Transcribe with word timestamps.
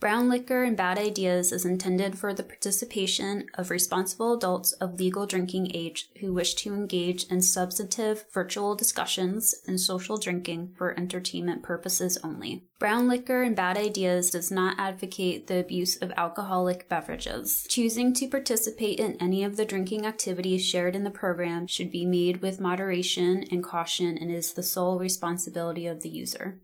Brown 0.00 0.28
liquor 0.28 0.62
and 0.62 0.76
bad 0.76 0.96
ideas 0.96 1.50
is 1.50 1.64
intended 1.64 2.16
for 2.16 2.32
the 2.32 2.44
participation 2.44 3.46
of 3.54 3.68
responsible 3.68 4.32
adults 4.32 4.70
of 4.74 5.00
legal 5.00 5.26
drinking 5.26 5.72
age 5.74 6.08
who 6.20 6.32
wish 6.32 6.54
to 6.54 6.72
engage 6.72 7.24
in 7.24 7.42
substantive 7.42 8.24
virtual 8.32 8.76
discussions 8.76 9.56
and 9.66 9.80
social 9.80 10.16
drinking 10.16 10.72
for 10.78 10.96
entertainment 10.96 11.64
purposes 11.64 12.16
only. 12.22 12.62
Brown 12.78 13.08
liquor 13.08 13.42
and 13.42 13.56
bad 13.56 13.76
ideas 13.76 14.30
does 14.30 14.52
not 14.52 14.78
advocate 14.78 15.48
the 15.48 15.58
abuse 15.58 15.96
of 15.96 16.12
alcoholic 16.16 16.88
beverages. 16.88 17.66
Choosing 17.68 18.14
to 18.14 18.28
participate 18.28 19.00
in 19.00 19.16
any 19.20 19.42
of 19.42 19.56
the 19.56 19.64
drinking 19.64 20.06
activities 20.06 20.64
shared 20.64 20.94
in 20.94 21.02
the 21.02 21.10
program 21.10 21.66
should 21.66 21.90
be 21.90 22.06
made 22.06 22.40
with 22.40 22.60
moderation 22.60 23.44
and 23.50 23.64
caution 23.64 24.16
and 24.16 24.30
is 24.30 24.52
the 24.52 24.62
sole 24.62 25.00
responsibility 25.00 25.88
of 25.88 26.02
the 26.02 26.08
user. 26.08 26.60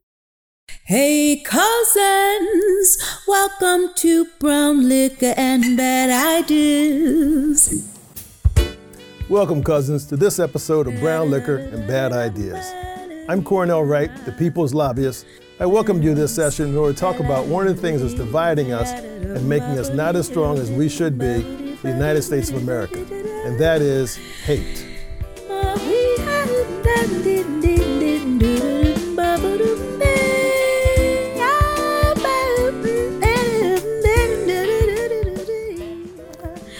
Hey 0.87 1.37
cousins, 1.43 2.99
welcome 3.27 3.95
to 3.95 4.27
Brown 4.39 4.87
Liquor 4.87 5.33
and 5.35 5.79
Bad 5.79 6.11
Ideas. 6.43 7.91
Welcome, 9.31 9.65
cousins, 9.65 10.05
to 10.09 10.17
this 10.19 10.39
episode 10.39 10.87
of 10.87 11.01
Brown 11.01 11.31
Liquor 11.31 11.57
and 11.57 11.89
Bad 11.89 12.13
Ideas. 12.13 12.71
I'm 13.31 13.43
Cornell 13.43 13.83
Wright, 13.83 14.11
the 14.27 14.33
people's 14.33 14.75
lobbyist. 14.75 15.25
I 15.59 15.65
welcome 15.65 16.03
you 16.03 16.11
to 16.11 16.21
this 16.21 16.35
session 16.35 16.69
in 16.69 16.77
order 16.77 16.93
to 16.93 17.01
talk 17.01 17.19
about 17.19 17.47
one 17.47 17.67
of 17.67 17.77
the 17.77 17.81
things 17.81 18.03
that's 18.03 18.13
dividing 18.13 18.75
us 18.75 18.91
and 18.93 19.49
making 19.49 19.79
us 19.79 19.89
not 19.89 20.17
as 20.17 20.27
strong 20.27 20.59
as 20.59 20.71
we 20.71 20.91
should 20.91 21.19
be, 21.19 21.41
the 21.81 21.89
United 21.89 22.21
States 22.21 22.51
of 22.51 22.57
America, 22.57 22.99
and 23.47 23.59
that 23.59 23.81
is 23.81 24.17
hate. 24.17 24.85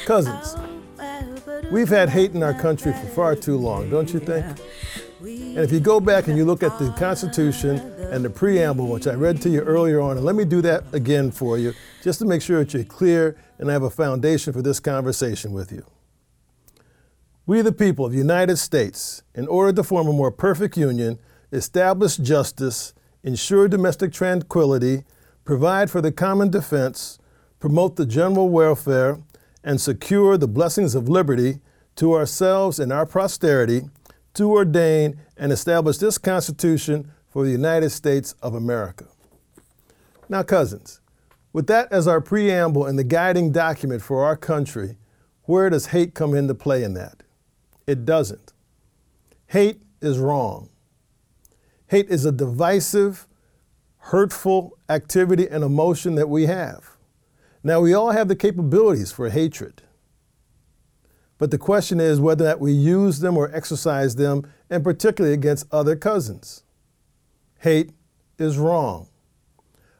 Cousins, 0.05 0.57
we've 1.73 1.89
had 1.89 2.11
hate 2.11 2.33
in 2.33 2.43
our 2.43 2.53
country 2.53 2.93
for 2.93 3.07
far 3.07 3.35
too 3.35 3.57
long, 3.57 3.89
don't 3.89 4.13
you 4.13 4.21
think? 4.21 4.45
And 5.21 5.59
if 5.59 5.73
you 5.73 5.81
go 5.81 5.99
back 5.99 6.29
and 6.29 6.37
you 6.37 6.45
look 6.45 6.63
at 6.63 6.79
the 6.79 6.91
Constitution 6.99 7.79
and 8.11 8.23
the 8.23 8.29
preamble, 8.29 8.89
which 8.89 9.07
I 9.07 9.15
read 9.15 9.41
to 9.43 9.49
you 9.49 9.61
earlier 9.61 10.01
on, 10.01 10.19
and 10.19 10.27
let 10.27 10.35
me 10.35 10.45
do 10.45 10.61
that 10.61 10.85
again 10.93 11.31
for 11.31 11.57
you, 11.57 11.73
just 12.03 12.19
to 12.19 12.27
make 12.27 12.43
sure 12.43 12.59
that 12.59 12.75
you're 12.75 12.85
clear 12.85 13.37
and 13.59 13.71
I 13.71 13.73
have 13.73 13.83
a 13.83 13.91
foundation 13.91 14.53
for 14.53 14.61
this 14.61 14.79
conversation 14.79 15.53
with 15.53 15.73
you. 15.73 15.87
We, 17.47 17.63
the 17.63 17.73
people 17.73 18.05
of 18.05 18.13
the 18.13 18.19
United 18.19 18.57
States, 18.59 19.23
in 19.35 19.47
order 19.49 19.73
to 19.73 19.83
form 19.83 20.09
a 20.09 20.13
more 20.13 20.31
perfect 20.31 20.77
union, 20.77 21.19
establish 21.51 22.17
justice, 22.17 22.93
ensure 23.23 23.69
domestic 23.69 24.13
tranquility, 24.13 25.05
provide 25.45 25.91
for 25.91 26.03
the 26.03 26.13
common 26.13 26.51
defense, 26.51 27.19
promote 27.59 27.97
the 27.97 28.07
general 28.07 28.51
welfare, 28.51 29.19
and 29.65 29.81
secure 29.81 30.37
the 30.37 30.47
blessings 30.47 30.95
of 30.95 31.09
liberty 31.09 31.61
to 31.97 32.13
ourselves 32.13 32.79
and 32.79 32.93
our 32.93 33.07
posterity, 33.07 33.83
to 34.35 34.51
ordain 34.51 35.19
and 35.37 35.51
establish 35.53 35.99
this 35.99 36.19
Constitution 36.19 37.11
for 37.29 37.45
the 37.45 37.51
United 37.51 37.91
States 37.91 38.35
of 38.43 38.55
America. 38.55 39.07
Now, 40.29 40.43
cousins, 40.43 41.01
with 41.53 41.67
that 41.69 41.91
as 41.93 42.09
our 42.09 42.21
preamble 42.21 42.85
and 42.85 42.99
the 42.99 43.05
guiding 43.05 43.53
document 43.53 44.03
for 44.03 44.25
our 44.25 44.37
country, 44.37 44.97
where 45.45 45.71
does 45.71 45.87
hate 45.87 46.15
come 46.15 46.35
into 46.35 46.55
play 46.55 46.83
in 46.83 46.95
that? 46.95 47.23
It 47.87 48.05
doesn't. 48.05 48.53
Hate 49.49 49.83
is 50.01 50.19
wrong. 50.19 50.69
Hate 51.89 52.09
is 52.09 52.25
a 52.25 52.33
divisive, 52.33 53.29
hurtful 53.99 54.77
activity 54.89 55.47
and 55.49 55.63
emotion 55.63 56.17
that 56.17 56.29
we 56.29 56.47
have. 56.47 56.94
Now, 57.67 57.81
we 57.81 57.95
all 57.95 58.11
have 58.11 58.29
the 58.29 58.37
capabilities 58.37 59.11
for 59.11 59.31
hatred. 59.31 59.83
But 61.39 61.51
the 61.51 61.59
question 61.59 61.99
is 61.99 62.21
whether 62.21 62.45
that 62.45 62.61
we 62.61 62.73
use 62.73 63.21
them 63.21 63.39
or 63.39 63.51
exercise 63.55 64.17
them, 64.17 64.47
and 64.69 64.85
particularly 64.85 65.35
against 65.35 65.67
other 65.73 65.97
cousins. 65.97 66.63
Hate 67.61 67.93
is 68.39 68.59
wrong. 68.59 69.09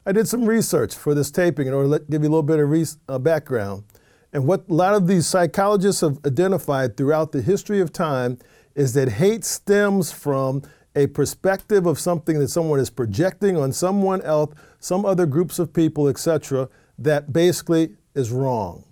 I 0.05 0.11
did 0.11 0.27
some 0.27 0.45
research 0.45 0.93
for 0.93 1.15
this 1.15 1.31
taping 1.31 1.67
in 1.67 1.73
order 1.73 1.97
to 1.97 2.05
give 2.05 2.21
you 2.21 2.29
a 2.29 2.31
little 2.31 2.43
bit 2.43 2.59
of 2.59 2.69
re- 2.69 2.85
uh, 3.09 3.17
background. 3.17 3.83
And 4.31 4.45
what 4.45 4.65
a 4.69 4.73
lot 4.73 4.93
of 4.93 5.07
these 5.07 5.25
psychologists 5.25 6.01
have 6.01 6.19
identified 6.25 6.95
throughout 6.95 7.31
the 7.31 7.41
history 7.41 7.81
of 7.81 7.91
time 7.91 8.37
is 8.75 8.93
that 8.93 9.13
hate 9.13 9.43
stems 9.43 10.11
from 10.11 10.61
a 10.95 11.07
perspective 11.07 11.87
of 11.87 11.99
something 11.99 12.39
that 12.39 12.49
someone 12.49 12.79
is 12.79 12.89
projecting 12.89 13.57
on 13.57 13.71
someone 13.71 14.21
else, 14.21 14.53
some 14.79 15.05
other 15.05 15.25
groups 15.25 15.57
of 15.57 15.73
people, 15.73 16.07
etc., 16.07 16.69
that 16.97 17.33
basically 17.33 17.95
is 18.13 18.31
wrong. 18.31 18.85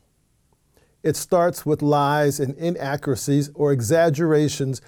It 1.03 1.16
starts 1.18 1.66
with 1.66 1.81
lies 1.81 2.40
and 2.40 2.56
inaccuracies 2.56 3.50
or 3.53 3.72
exaggerations 3.72 4.81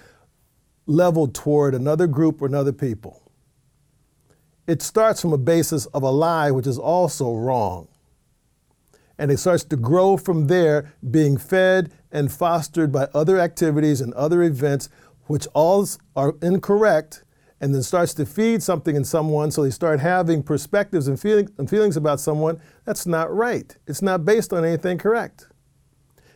leveled 0.86 1.34
toward 1.34 1.74
another 1.74 2.06
group 2.06 2.40
or 2.40 2.46
another 2.46 2.72
people. 2.72 3.22
It 4.66 4.82
starts 4.82 5.20
from 5.20 5.32
a 5.32 5.38
basis 5.38 5.86
of 5.86 6.02
a 6.02 6.10
lie, 6.10 6.50
which 6.50 6.66
is 6.66 6.78
also 6.78 7.34
wrong. 7.34 7.88
And 9.18 9.30
it 9.30 9.38
starts 9.38 9.64
to 9.64 9.76
grow 9.76 10.16
from 10.16 10.46
there, 10.46 10.92
being 11.08 11.36
fed 11.36 11.92
and 12.10 12.32
fostered 12.32 12.92
by 12.92 13.08
other 13.14 13.38
activities 13.38 14.00
and 14.00 14.12
other 14.14 14.42
events, 14.42 14.88
which 15.26 15.46
all 15.54 15.86
are 16.14 16.34
incorrect 16.42 17.24
and 17.60 17.74
then 17.74 17.82
starts 17.82 18.12
to 18.14 18.26
feed 18.26 18.62
something 18.62 18.96
in 18.96 19.04
someone 19.04 19.50
so 19.50 19.62
they 19.62 19.70
start 19.70 20.00
having 20.00 20.42
perspectives 20.42 21.08
and, 21.08 21.18
feeling, 21.18 21.48
and 21.58 21.70
feelings 21.70 21.96
about 21.96 22.20
someone, 22.20 22.60
that's 22.84 23.06
not 23.06 23.34
right. 23.34 23.76
It's 23.86 24.02
not 24.02 24.24
based 24.24 24.52
on 24.52 24.64
anything 24.64 24.98
correct. 24.98 25.48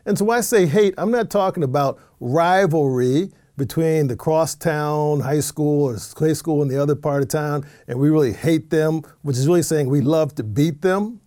And 0.07 0.17
so 0.17 0.31
I 0.31 0.41
say 0.41 0.67
hate, 0.67 0.95
I'm 0.97 1.11
not 1.11 1.31
talking 1.31 1.63
about 1.63 2.01
rivalry 2.21 3.31
between 3.57 4.07
the 4.07 4.17
crosstown 4.17 5.21
high 5.21 5.41
school 5.41 5.91
or 5.91 5.99
high 6.19 6.33
school 6.33 6.63
in 6.63 6.69
the 6.69 6.81
other 6.81 6.97
part 6.97 7.23
of 7.23 7.29
town, 7.29 7.67
and 7.87 7.99
we 7.99 8.09
really 8.09 8.33
hate 8.33 8.71
them, 8.71 9.03
which 9.21 9.37
is 9.37 9.47
really 9.47 9.63
saying 9.63 9.89
we 9.89 10.01
love 10.01 10.35
to 10.37 10.43
beat 10.43 10.81
them 10.81 11.21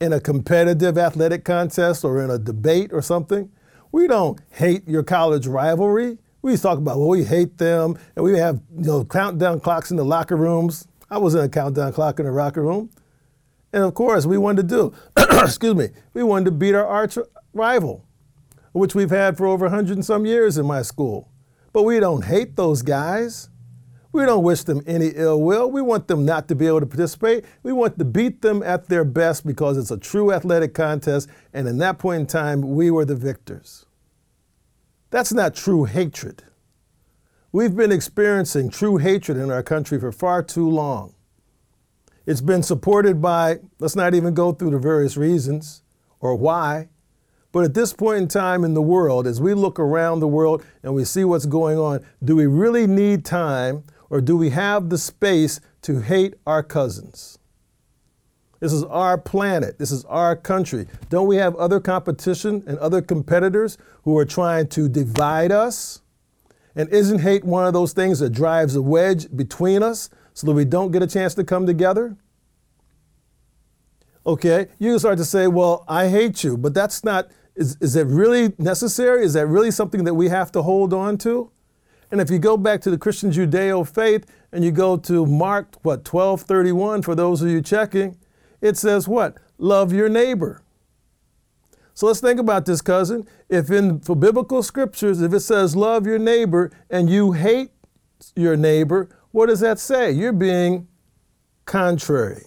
in 0.00 0.12
a 0.12 0.20
competitive 0.20 0.98
athletic 0.98 1.44
contest 1.44 2.04
or 2.04 2.22
in 2.22 2.30
a 2.30 2.38
debate 2.38 2.92
or 2.92 3.00
something. 3.00 3.50
We 3.90 4.06
don't 4.06 4.38
hate 4.50 4.86
your 4.86 5.02
college 5.02 5.46
rivalry. 5.46 6.18
We 6.42 6.52
used 6.52 6.62
to 6.62 6.68
talk 6.68 6.78
about, 6.78 6.98
well, 6.98 7.08
we 7.08 7.24
hate 7.24 7.58
them, 7.58 7.98
and 8.14 8.24
we 8.24 8.38
have 8.38 8.60
you 8.76 8.84
know 8.84 9.04
countdown 9.04 9.60
clocks 9.60 9.90
in 9.90 9.96
the 9.96 10.04
locker 10.04 10.36
rooms. 10.36 10.86
I 11.10 11.18
was 11.18 11.34
in 11.34 11.40
a 11.40 11.48
countdown 11.48 11.92
clock 11.92 12.20
in 12.20 12.26
the 12.26 12.32
locker 12.32 12.62
room. 12.62 12.90
And 13.72 13.82
of 13.82 13.94
course, 13.94 14.24
we 14.24 14.38
wanted 14.38 14.68
to 14.68 14.76
do, 14.76 14.94
excuse 15.42 15.74
me, 15.74 15.88
we 16.14 16.22
wanted 16.22 16.46
to 16.46 16.50
beat 16.52 16.74
our 16.74 16.86
arch 16.86 17.18
rival, 17.52 18.04
which 18.72 18.94
we've 18.94 19.10
had 19.10 19.36
for 19.36 19.46
over 19.46 19.66
100 19.66 19.96
and 19.96 20.04
some 20.04 20.24
years 20.24 20.56
in 20.56 20.66
my 20.66 20.82
school. 20.82 21.30
But 21.72 21.82
we 21.82 22.00
don't 22.00 22.24
hate 22.24 22.56
those 22.56 22.82
guys. 22.82 23.50
We 24.10 24.24
don't 24.24 24.42
wish 24.42 24.62
them 24.62 24.82
any 24.86 25.08
ill 25.08 25.42
will. 25.42 25.70
We 25.70 25.82
want 25.82 26.08
them 26.08 26.24
not 26.24 26.48
to 26.48 26.54
be 26.54 26.66
able 26.66 26.80
to 26.80 26.86
participate. 26.86 27.44
We 27.62 27.72
want 27.72 27.98
to 27.98 28.04
beat 28.06 28.40
them 28.40 28.62
at 28.62 28.88
their 28.88 29.04
best 29.04 29.46
because 29.46 29.76
it's 29.76 29.90
a 29.90 29.98
true 29.98 30.32
athletic 30.32 30.72
contest. 30.72 31.28
And 31.52 31.68
in 31.68 31.76
that 31.78 31.98
point 31.98 32.20
in 32.22 32.26
time, 32.26 32.74
we 32.74 32.90
were 32.90 33.04
the 33.04 33.14
victors. 33.16 33.84
That's 35.10 35.32
not 35.32 35.54
true 35.54 35.84
hatred. 35.84 36.44
We've 37.50 37.74
been 37.74 37.92
experiencing 37.92 38.68
true 38.68 38.98
hatred 38.98 39.38
in 39.38 39.50
our 39.50 39.62
country 39.62 39.98
for 39.98 40.12
far 40.12 40.42
too 40.42 40.68
long. 40.68 41.14
It's 42.26 42.42
been 42.42 42.62
supported 42.62 43.22
by, 43.22 43.60
let's 43.78 43.96
not 43.96 44.14
even 44.14 44.34
go 44.34 44.52
through 44.52 44.72
the 44.72 44.78
various 44.78 45.16
reasons 45.16 45.82
or 46.20 46.34
why, 46.34 46.88
but 47.52 47.64
at 47.64 47.72
this 47.72 47.94
point 47.94 48.18
in 48.18 48.28
time 48.28 48.64
in 48.64 48.74
the 48.74 48.82
world, 48.82 49.26
as 49.26 49.40
we 49.40 49.54
look 49.54 49.80
around 49.80 50.20
the 50.20 50.28
world 50.28 50.62
and 50.82 50.94
we 50.94 51.04
see 51.04 51.24
what's 51.24 51.46
going 51.46 51.78
on, 51.78 52.04
do 52.22 52.36
we 52.36 52.46
really 52.46 52.86
need 52.86 53.24
time 53.24 53.84
or 54.10 54.20
do 54.20 54.36
we 54.36 54.50
have 54.50 54.90
the 54.90 54.98
space 54.98 55.58
to 55.82 56.00
hate 56.00 56.34
our 56.46 56.62
cousins? 56.62 57.38
This 58.60 58.72
is 58.72 58.82
our 58.84 59.16
planet. 59.16 59.78
This 59.78 59.90
is 59.90 60.04
our 60.06 60.34
country. 60.34 60.86
Don't 61.10 61.28
we 61.28 61.36
have 61.36 61.54
other 61.56 61.80
competition 61.80 62.64
and 62.66 62.78
other 62.78 63.00
competitors 63.00 63.78
who 64.02 64.16
are 64.18 64.24
trying 64.24 64.68
to 64.68 64.88
divide 64.88 65.52
us? 65.52 66.02
And 66.74 66.88
isn't 66.90 67.20
hate 67.20 67.44
one 67.44 67.66
of 67.66 67.72
those 67.72 67.92
things 67.92 68.18
that 68.20 68.30
drives 68.30 68.74
a 68.76 68.82
wedge 68.82 69.34
between 69.34 69.82
us 69.82 70.10
so 70.34 70.46
that 70.46 70.52
we 70.52 70.64
don't 70.64 70.92
get 70.92 71.02
a 71.02 71.06
chance 71.06 71.34
to 71.34 71.44
come 71.44 71.66
together? 71.66 72.16
Okay, 74.26 74.66
you 74.78 74.98
start 74.98 75.18
to 75.18 75.24
say, 75.24 75.46
well, 75.46 75.84
I 75.88 76.08
hate 76.08 76.44
you, 76.44 76.56
but 76.56 76.74
that's 76.74 77.02
not, 77.02 77.28
is, 77.54 77.76
is 77.80 77.96
it 77.96 78.06
really 78.06 78.52
necessary? 78.58 79.24
Is 79.24 79.32
that 79.32 79.46
really 79.46 79.70
something 79.70 80.04
that 80.04 80.14
we 80.14 80.28
have 80.28 80.52
to 80.52 80.62
hold 80.62 80.92
on 80.92 81.16
to? 81.18 81.50
And 82.10 82.20
if 82.20 82.30
you 82.30 82.38
go 82.38 82.56
back 82.56 82.80
to 82.82 82.90
the 82.90 82.98
Christian 82.98 83.30
Judeo 83.30 83.86
faith 83.86 84.26
and 84.52 84.64
you 84.64 84.70
go 84.70 84.96
to 84.98 85.26
Mark, 85.26 85.76
what, 85.82 86.00
1231, 86.10 87.02
for 87.02 87.14
those 87.14 87.42
of 87.42 87.48
you 87.48 87.62
checking, 87.62 88.16
it 88.60 88.76
says 88.76 89.08
what? 89.08 89.36
Love 89.58 89.92
your 89.92 90.08
neighbor. 90.08 90.62
So 91.94 92.06
let's 92.06 92.20
think 92.20 92.40
about 92.40 92.66
this, 92.66 92.80
cousin. 92.80 93.26
If 93.48 93.70
in 93.70 94.00
for 94.00 94.16
biblical 94.16 94.62
scriptures, 94.62 95.20
if 95.22 95.32
it 95.32 95.40
says 95.40 95.76
love 95.76 96.06
your 96.06 96.18
neighbor 96.18 96.70
and 96.90 97.10
you 97.10 97.32
hate 97.32 97.70
your 98.36 98.56
neighbor, 98.56 99.08
what 99.32 99.46
does 99.46 99.60
that 99.60 99.78
say? 99.80 100.12
You're 100.12 100.32
being 100.32 100.88
contrary. 101.66 102.44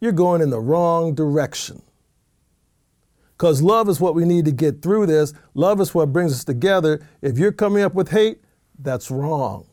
you're 0.00 0.12
going 0.12 0.42
in 0.42 0.50
the 0.50 0.60
wrong 0.60 1.14
direction. 1.14 1.80
Because 3.32 3.62
love 3.62 3.88
is 3.88 4.00
what 4.00 4.14
we 4.16 4.24
need 4.24 4.44
to 4.46 4.52
get 4.52 4.82
through 4.82 5.06
this. 5.06 5.32
Love 5.54 5.80
is 5.80 5.94
what 5.94 6.12
brings 6.12 6.32
us 6.32 6.44
together. 6.44 7.06
If 7.22 7.38
you're 7.38 7.52
coming 7.52 7.84
up 7.84 7.94
with 7.94 8.10
hate, 8.10 8.40
that's 8.78 9.10
wrong. 9.10 9.66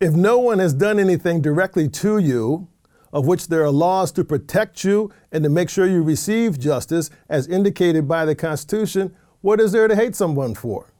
If 0.00 0.14
no 0.14 0.38
one 0.38 0.60
has 0.60 0.72
done 0.72 0.98
anything 0.98 1.42
directly 1.42 1.86
to 1.86 2.16
you, 2.16 2.68
of 3.12 3.26
which 3.26 3.48
there 3.48 3.62
are 3.62 3.70
laws 3.70 4.10
to 4.12 4.24
protect 4.24 4.82
you 4.82 5.12
and 5.30 5.44
to 5.44 5.50
make 5.50 5.68
sure 5.68 5.86
you 5.86 6.02
receive 6.02 6.58
justice 6.58 7.10
as 7.28 7.46
indicated 7.46 8.08
by 8.08 8.24
the 8.24 8.34
Constitution, 8.34 9.14
what 9.42 9.60
is 9.60 9.72
there 9.72 9.88
to 9.88 9.94
hate 9.94 10.16
someone 10.16 10.54
for? 10.54 10.90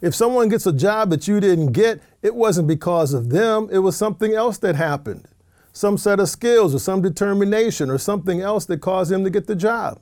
If 0.00 0.14
someone 0.14 0.48
gets 0.48 0.66
a 0.66 0.72
job 0.72 1.10
that 1.10 1.26
you 1.26 1.40
didn't 1.40 1.72
get, 1.72 2.00
it 2.22 2.36
wasn't 2.36 2.68
because 2.68 3.12
of 3.12 3.30
them, 3.30 3.68
it 3.72 3.78
was 3.78 3.96
something 3.96 4.34
else 4.34 4.58
that 4.58 4.76
happened. 4.76 5.26
Some 5.72 5.98
set 5.98 6.20
of 6.20 6.28
skills 6.28 6.76
or 6.76 6.78
some 6.78 7.02
determination 7.02 7.90
or 7.90 7.98
something 7.98 8.40
else 8.40 8.66
that 8.66 8.80
caused 8.80 9.10
them 9.10 9.24
to 9.24 9.30
get 9.30 9.48
the 9.48 9.56
job. 9.56 9.98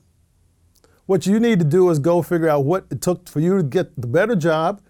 What 1.06 1.26
you 1.26 1.40
need 1.40 1.58
to 1.60 1.64
do 1.64 1.88
is 1.88 1.98
go 1.98 2.20
figure 2.20 2.50
out 2.50 2.64
what 2.64 2.84
it 2.90 3.00
took 3.00 3.30
for 3.30 3.40
you 3.40 3.56
to 3.56 3.62
get 3.62 3.98
the 3.98 4.06
better 4.06 4.36
job 4.36 4.82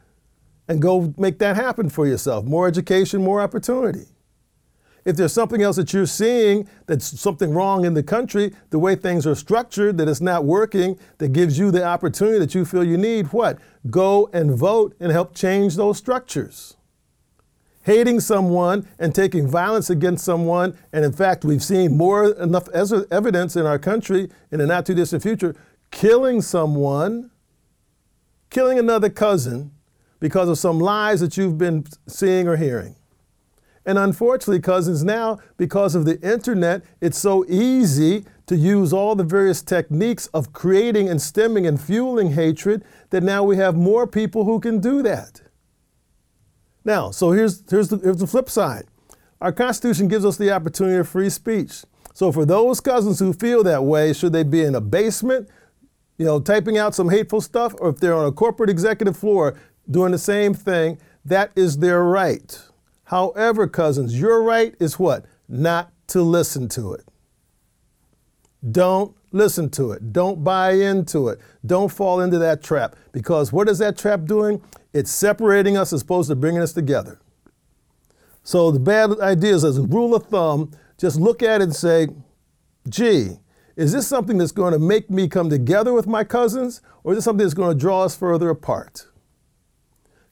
and 0.68 0.80
go 0.80 1.12
make 1.18 1.38
that 1.38 1.56
happen 1.56 1.88
for 1.88 2.06
yourself. 2.06 2.44
More 2.44 2.66
education, 2.66 3.22
more 3.22 3.40
opportunity. 3.40 4.06
If 5.04 5.16
there's 5.16 5.34
something 5.34 5.60
else 5.60 5.76
that 5.76 5.92
you're 5.92 6.06
seeing 6.06 6.66
that's 6.86 7.20
something 7.20 7.52
wrong 7.52 7.84
in 7.84 7.92
the 7.92 8.02
country, 8.02 8.54
the 8.70 8.78
way 8.78 8.94
things 8.94 9.26
are 9.26 9.34
structured, 9.34 9.98
that 9.98 10.08
it's 10.08 10.22
not 10.22 10.46
working, 10.46 10.98
that 11.18 11.32
gives 11.34 11.58
you 11.58 11.70
the 11.70 11.84
opportunity 11.84 12.38
that 12.38 12.54
you 12.54 12.64
feel 12.64 12.82
you 12.82 12.96
need, 12.96 13.26
what? 13.26 13.58
Go 13.90 14.30
and 14.32 14.56
vote 14.56 14.96
and 14.98 15.12
help 15.12 15.34
change 15.34 15.76
those 15.76 15.98
structures. 15.98 16.76
Hating 17.82 18.20
someone 18.20 18.88
and 18.98 19.14
taking 19.14 19.46
violence 19.46 19.90
against 19.90 20.24
someone, 20.24 20.74
and 20.90 21.04
in 21.04 21.12
fact, 21.12 21.44
we've 21.44 21.62
seen 21.62 21.98
more 21.98 22.32
enough 22.32 22.66
evidence 22.70 23.56
in 23.56 23.66
our 23.66 23.78
country 23.78 24.30
in 24.50 24.58
the 24.58 24.66
not 24.66 24.86
too 24.86 24.94
distant 24.94 25.22
future, 25.22 25.54
killing 25.90 26.40
someone, 26.40 27.30
killing 28.48 28.78
another 28.78 29.10
cousin 29.10 29.70
because 30.24 30.48
of 30.48 30.56
some 30.56 30.78
lies 30.78 31.20
that 31.20 31.36
you've 31.36 31.58
been 31.58 31.84
seeing 32.06 32.48
or 32.48 32.56
hearing. 32.56 32.96
And 33.84 33.98
unfortunately, 33.98 34.58
cousins, 34.58 35.04
now 35.04 35.38
because 35.58 35.94
of 35.94 36.06
the 36.06 36.18
internet, 36.22 36.80
it's 37.02 37.18
so 37.18 37.44
easy 37.46 38.24
to 38.46 38.56
use 38.56 38.90
all 38.90 39.14
the 39.14 39.22
various 39.22 39.60
techniques 39.60 40.28
of 40.28 40.54
creating 40.54 41.10
and 41.10 41.20
stemming 41.20 41.66
and 41.66 41.78
fueling 41.78 42.30
hatred 42.30 42.82
that 43.10 43.22
now 43.22 43.44
we 43.44 43.58
have 43.58 43.76
more 43.76 44.06
people 44.06 44.46
who 44.46 44.60
can 44.60 44.80
do 44.80 45.02
that. 45.02 45.42
Now, 46.86 47.10
so 47.10 47.32
here's, 47.32 47.62
here's, 47.68 47.88
the, 47.88 47.98
here's 47.98 48.16
the 48.16 48.26
flip 48.26 48.48
side. 48.48 48.86
Our 49.42 49.52
Constitution 49.52 50.08
gives 50.08 50.24
us 50.24 50.38
the 50.38 50.50
opportunity 50.52 50.96
of 50.96 51.06
free 51.06 51.28
speech. 51.28 51.82
So 52.14 52.32
for 52.32 52.46
those 52.46 52.80
cousins 52.80 53.18
who 53.18 53.34
feel 53.34 53.62
that 53.64 53.84
way, 53.84 54.14
should 54.14 54.32
they 54.32 54.42
be 54.42 54.62
in 54.62 54.74
a 54.74 54.80
basement, 54.80 55.50
you 56.16 56.24
know, 56.24 56.40
typing 56.40 56.78
out 56.78 56.94
some 56.94 57.10
hateful 57.10 57.42
stuff, 57.42 57.74
or 57.78 57.90
if 57.90 57.98
they're 57.98 58.14
on 58.14 58.24
a 58.24 58.32
corporate 58.32 58.70
executive 58.70 59.18
floor 59.18 59.54
doing 59.90 60.12
the 60.12 60.18
same 60.18 60.54
thing, 60.54 60.98
that 61.24 61.50
is 61.56 61.78
their 61.78 62.02
right. 62.02 62.60
However, 63.04 63.66
cousins, 63.66 64.18
your 64.18 64.42
right 64.42 64.74
is 64.80 64.98
what? 64.98 65.24
Not 65.48 65.92
to 66.08 66.22
listen 66.22 66.68
to 66.70 66.94
it. 66.94 67.04
Don't 68.70 69.14
listen 69.30 69.68
to 69.70 69.92
it. 69.92 70.12
Don't 70.12 70.42
buy 70.42 70.72
into 70.72 71.28
it. 71.28 71.38
Don't 71.66 71.92
fall 71.92 72.20
into 72.20 72.38
that 72.38 72.62
trap. 72.62 72.96
Because 73.12 73.52
what 73.52 73.68
is 73.68 73.78
that 73.78 73.98
trap 73.98 74.24
doing? 74.24 74.62
It's 74.92 75.10
separating 75.10 75.76
us 75.76 75.92
as 75.92 76.02
opposed 76.02 76.28
to 76.30 76.36
bringing 76.36 76.62
us 76.62 76.72
together. 76.72 77.20
So 78.42 78.70
the 78.70 78.78
bad 78.78 79.18
idea 79.20 79.54
is, 79.54 79.64
as 79.64 79.78
a 79.78 79.82
rule 79.82 80.14
of 80.14 80.26
thumb, 80.26 80.70
just 80.98 81.18
look 81.18 81.42
at 81.42 81.60
it 81.60 81.64
and 81.64 81.76
say, 81.76 82.08
gee, 82.88 83.38
is 83.76 83.92
this 83.92 84.06
something 84.06 84.38
that's 84.38 84.52
going 84.52 84.72
to 84.72 84.78
make 84.78 85.10
me 85.10 85.28
come 85.28 85.50
together 85.50 85.92
with 85.92 86.06
my 86.06 86.24
cousins, 86.24 86.80
or 87.02 87.12
is 87.12 87.18
this 87.18 87.24
something 87.24 87.44
that's 87.44 87.54
going 87.54 87.76
to 87.76 87.80
draw 87.80 88.04
us 88.04 88.14
further 88.16 88.50
apart? 88.50 89.06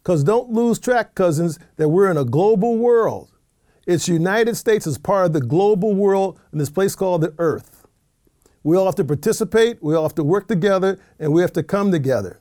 Because 0.03 0.25
don't 0.25 0.51
lose 0.51 0.79
track, 0.79 1.15
cousins, 1.15 1.59
that 1.77 1.89
we're 1.89 2.11
in 2.11 2.17
a 2.17 2.25
global 2.25 2.77
world. 2.77 3.31
It's 3.87 4.09
United 4.09 4.57
States 4.57 4.87
as 4.87 4.99
part 4.99 5.27
of 5.27 5.33
the 5.33 5.41
global 5.41 5.95
world 5.95 6.41
in 6.53 6.59
this 6.59 6.71
place 6.71 6.95
called 6.95 7.21
the 7.21 7.35
earth. 7.39 7.87
We 8.65 8.77
all 8.77 8.87
have 8.87 8.95
to 8.97 9.05
participate, 9.05 9.83
we 9.83 9.95
all 9.95 10.05
have 10.05 10.15
to 10.17 10.25
work 10.25 10.49
together, 10.49 10.99
and 11.19 11.33
we 11.33 11.41
have 11.43 11.53
to 11.55 11.63
come 11.63 11.91
together. 11.91 12.41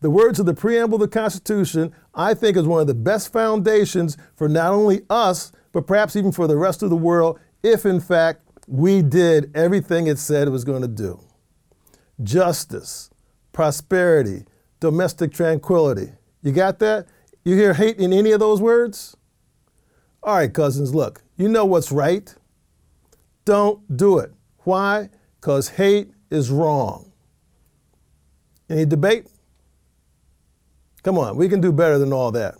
The 0.00 0.10
words 0.10 0.38
of 0.38 0.46
the 0.46 0.54
preamble 0.54 0.96
of 0.96 1.00
the 1.00 1.08
Constitution, 1.08 1.92
I 2.14 2.34
think, 2.34 2.56
is 2.56 2.66
one 2.66 2.80
of 2.80 2.86
the 2.86 2.94
best 2.94 3.32
foundations 3.32 4.16
for 4.36 4.48
not 4.48 4.72
only 4.72 5.02
us, 5.10 5.52
but 5.72 5.86
perhaps 5.86 6.16
even 6.16 6.32
for 6.32 6.46
the 6.46 6.56
rest 6.56 6.82
of 6.82 6.90
the 6.90 6.96
world, 6.96 7.38
if 7.62 7.84
in 7.84 8.00
fact 8.00 8.42
we 8.66 9.02
did 9.02 9.50
everything 9.54 10.06
it 10.06 10.18
said 10.18 10.46
it 10.46 10.50
was 10.50 10.64
going 10.64 10.82
to 10.82 10.88
do. 10.88 11.20
Justice, 12.22 13.10
prosperity, 13.52 14.44
domestic 14.80 15.32
tranquility, 15.32 16.12
you 16.42 16.52
got 16.52 16.78
that? 16.78 17.06
You 17.44 17.56
hear 17.56 17.74
hate 17.74 17.98
in 17.98 18.12
any 18.12 18.32
of 18.32 18.40
those 18.40 18.60
words? 18.60 19.16
All 20.22 20.36
right, 20.36 20.52
cousins, 20.52 20.94
look, 20.94 21.22
you 21.36 21.48
know 21.48 21.64
what's 21.64 21.90
right. 21.90 22.34
Don't 23.44 23.96
do 23.96 24.18
it. 24.18 24.32
Why? 24.58 25.08
Because 25.40 25.70
hate 25.70 26.10
is 26.30 26.50
wrong. 26.50 27.12
Any 28.68 28.84
debate? 28.84 29.26
Come 31.02 31.16
on, 31.16 31.36
we 31.36 31.48
can 31.48 31.60
do 31.60 31.72
better 31.72 31.98
than 31.98 32.12
all 32.12 32.30
that. 32.32 32.56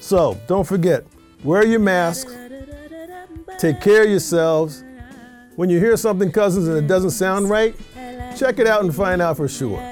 So 0.00 0.40
don't 0.46 0.66
forget, 0.66 1.04
wear 1.44 1.66
your 1.66 1.80
mask, 1.80 2.28
take 3.58 3.80
care 3.80 4.04
of 4.04 4.10
yourselves. 4.10 4.84
When 5.56 5.68
you 5.68 5.80
hear 5.80 5.96
something, 5.96 6.30
cousins, 6.30 6.68
and 6.68 6.78
it 6.78 6.86
doesn't 6.86 7.10
sound 7.10 7.50
right, 7.50 7.74
check 8.36 8.58
it 8.58 8.66
out 8.66 8.82
and 8.84 8.94
find 8.94 9.20
out 9.20 9.36
for 9.36 9.48
sure. 9.48 9.82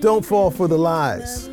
Don't 0.00 0.24
fall 0.24 0.50
for 0.50 0.68
the 0.68 0.78
lies 0.78 1.50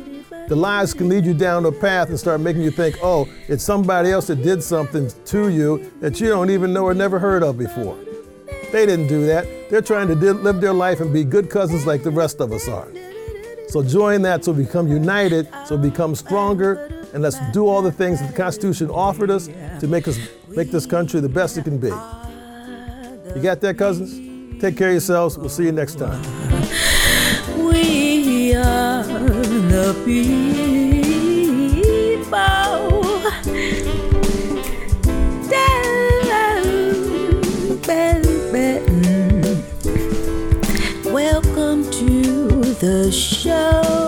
the 0.50 0.56
lies 0.56 0.92
can 0.92 1.08
lead 1.08 1.24
you 1.24 1.32
down 1.32 1.64
a 1.64 1.70
path 1.70 2.08
and 2.08 2.18
start 2.18 2.40
making 2.40 2.62
you 2.62 2.72
think, 2.72 2.98
oh, 3.04 3.28
it's 3.46 3.62
somebody 3.62 4.10
else 4.10 4.26
that 4.26 4.42
did 4.42 4.60
something 4.60 5.08
to 5.26 5.48
you 5.48 5.92
that 6.00 6.20
you 6.20 6.26
don't 6.26 6.50
even 6.50 6.72
know 6.72 6.82
or 6.82 6.92
never 6.92 7.20
heard 7.20 7.44
of 7.44 7.56
before. 7.56 7.96
They 8.72 8.84
didn't 8.84 9.06
do 9.06 9.24
that. 9.26 9.46
They're 9.70 9.80
trying 9.80 10.08
to 10.08 10.16
live 10.16 10.60
their 10.60 10.72
life 10.72 10.98
and 10.98 11.12
be 11.12 11.22
good 11.22 11.50
cousins 11.50 11.86
like 11.86 12.02
the 12.02 12.10
rest 12.10 12.40
of 12.40 12.50
us 12.50 12.66
are. 12.66 12.88
So 13.68 13.80
join 13.84 14.22
that 14.22 14.44
so 14.44 14.52
become 14.52 14.88
united, 14.88 15.46
so 15.66 15.78
become 15.78 16.16
stronger, 16.16 17.06
and 17.14 17.22
let's 17.22 17.38
do 17.52 17.68
all 17.68 17.80
the 17.80 17.92
things 17.92 18.18
that 18.18 18.32
the 18.32 18.36
Constitution 18.36 18.90
offered 18.90 19.30
us 19.30 19.46
to 19.78 19.86
make 19.86 20.08
us 20.08 20.18
make 20.48 20.72
this 20.72 20.84
country 20.84 21.20
the 21.20 21.28
best 21.28 21.58
it 21.58 21.62
can 21.62 21.78
be. 21.78 21.90
You 23.36 23.40
got 23.40 23.60
that, 23.60 23.78
cousins? 23.78 24.60
Take 24.60 24.76
care 24.76 24.88
of 24.88 24.94
yourselves. 24.94 25.38
We'll 25.38 25.48
see 25.48 25.66
you 25.66 25.72
next 25.72 25.96
time. 25.96 26.39
The 29.70 29.94
people. 30.04 30.60
Welcome 41.12 41.90
to 41.90 42.48
the 42.80 43.12
show. 43.12 43.99